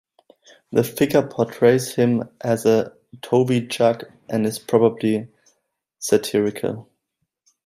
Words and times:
The 0.71 0.83
figure 0.83 1.21
portrays 1.27 1.93
him 1.93 2.27
as 2.43 2.65
a 2.65 2.91
toby 3.21 3.61
jug 3.61 4.05
and 4.27 4.47
is 4.47 4.57
probably 4.57 5.27
satirical. 5.99 6.89